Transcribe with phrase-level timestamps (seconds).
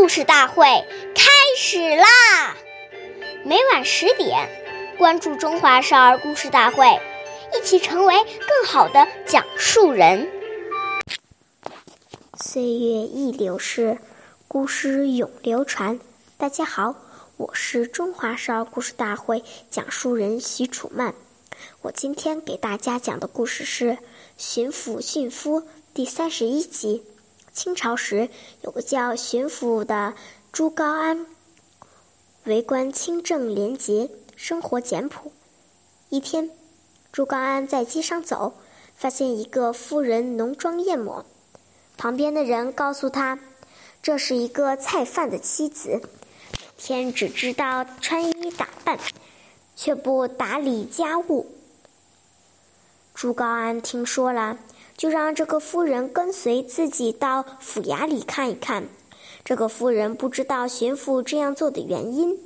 [0.00, 0.64] 故事大会
[1.14, 2.56] 开始啦！
[3.44, 4.48] 每晚十点，
[4.96, 6.86] 关注《中华少儿故事大会》，
[7.54, 10.26] 一起成为更好的讲述人。
[12.42, 13.98] 岁月易流逝，
[14.48, 16.00] 故事永流传。
[16.38, 16.94] 大家好，
[17.36, 21.14] 我是中华少儿故事大会讲述人许楚曼。
[21.82, 23.90] 我今天给大家讲的故事是
[24.38, 25.60] 《巡抚驯夫》
[25.92, 27.04] 第三十一集。
[27.52, 28.28] 清朝时，
[28.62, 30.14] 有个叫巡抚的
[30.52, 31.26] 朱高安，
[32.44, 35.32] 为官清正廉洁，生活简朴。
[36.08, 36.50] 一天，
[37.12, 38.54] 朱高安在街上走，
[38.96, 41.24] 发现一个妇人浓妆艳抹。
[41.96, 43.38] 旁边的人告诉他，
[44.02, 48.98] 这是一个菜贩的妻子，每天只知道穿衣打扮，
[49.76, 51.54] 却不打理家务。
[53.14, 54.56] 朱高安听说了。
[55.00, 58.84] 就让这个夫人跟随自己到府衙里看一看。
[59.42, 62.38] 这个夫人不知道巡抚这样做的原因，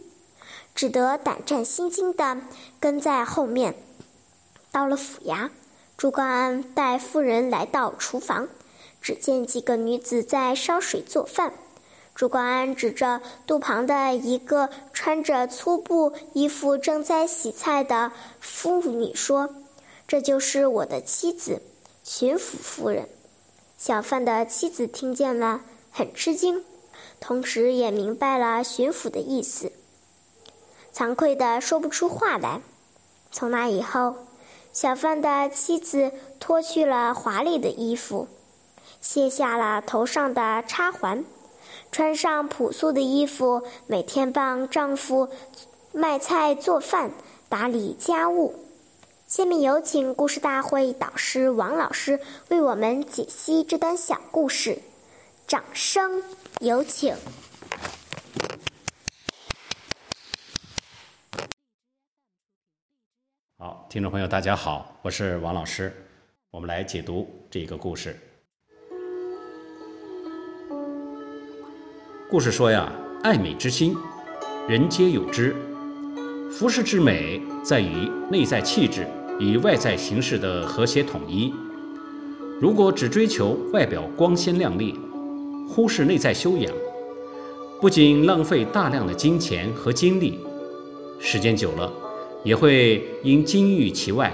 [0.73, 2.39] 只得胆战心惊地
[2.79, 3.75] 跟在后面。
[4.71, 5.51] 到了府衙，
[5.97, 8.49] 朱高安带夫人来到厨房，
[9.03, 11.55] 只见几个女子在烧水做饭。
[12.15, 19.57] 朱高安指着肚旁的一个穿着粗布衣服正在洗菜的妇女说
[20.07, 21.61] ：“这就是我的妻子。”
[22.07, 23.09] 巡抚夫人，
[23.79, 26.63] 小贩的妻子听见了，很吃惊，
[27.19, 29.73] 同时也明白了巡抚的意思，
[30.93, 32.61] 惭愧的说不出话来。
[33.33, 34.17] 从那以后，
[34.71, 38.29] 小贩的妻子脱去了华丽的衣服，
[39.01, 41.25] 卸下了头上的插环，
[41.91, 45.31] 穿上朴素的衣服，每天帮丈夫
[45.93, 47.13] 卖菜、做饭、
[47.49, 48.55] 打理家务。
[49.37, 54.79] 下面有请故事大会导师王老师为我们解析这段小故事，
[55.45, 56.23] 掌声
[56.61, 57.17] 有请。
[63.59, 65.93] 好，听众朋友，大家好，我是王老师，
[66.53, 68.17] 我们来解读这个故事。
[72.31, 72.93] 故事说呀，
[73.25, 73.97] 爱美之心，
[74.69, 75.57] 人皆有之。
[76.53, 79.05] 服饰之美，在于内在气质
[79.39, 81.53] 与外在形式的和谐统一。
[82.61, 84.95] 如果只追求外表光鲜亮丽，
[85.69, 86.73] 忽视内在修养，
[87.81, 90.39] 不仅浪费大量的金钱和精力，
[91.19, 91.93] 时间久了，
[92.45, 94.33] 也会因金玉其外，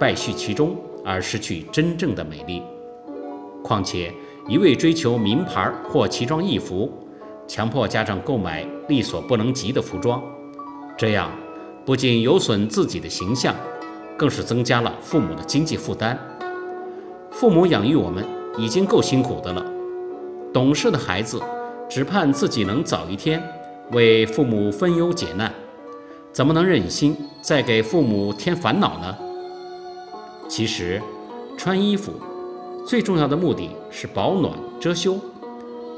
[0.00, 2.62] 败絮其中而失去真正的美丽。
[3.62, 4.12] 况且，
[4.48, 6.90] 一味追求名牌或奇装异服，
[7.46, 10.22] 强迫家长购买力所不能及的服装，
[10.98, 11.30] 这样。
[11.86, 13.54] 不仅有损自己的形象，
[14.20, 16.18] 更是增加了父母的经济负担。
[17.30, 18.22] 父母养育我们
[18.58, 19.64] 已经够辛苦的了，
[20.52, 21.40] 懂事的孩子
[21.88, 23.42] 只盼自己能早一天
[23.92, 25.50] 为父母分忧解难，
[26.34, 29.16] 怎么能忍心再给父母添烦恼呢？
[30.46, 31.00] 其实，
[31.56, 32.12] 穿衣服
[32.86, 35.18] 最重要的目的是保暖遮羞，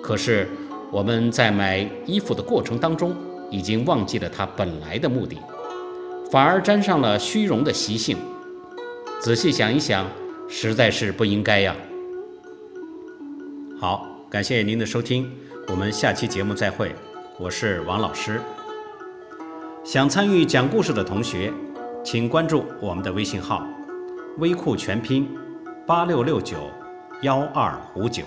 [0.01, 0.49] 可是
[0.93, 3.17] 我们在买衣服的过程当中，
[3.51, 5.39] 已经忘记了它本来的目的。
[6.33, 8.17] 反而沾上了虚荣的习性，
[9.21, 10.07] 仔细想一想，
[10.49, 11.77] 实在是不应该呀。
[13.79, 15.31] 好，感谢您的收听，
[15.69, 16.97] 我们下期节目再会，
[17.39, 18.41] 我是王老师。
[19.85, 21.53] 想参与讲故事的同学，
[22.03, 23.67] 请关注我们的微信号
[24.41, 25.29] “微库全拼
[25.87, 26.57] 八六六九
[27.21, 28.25] 幺二五九”。